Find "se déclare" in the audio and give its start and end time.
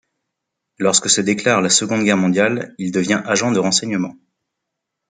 1.11-1.61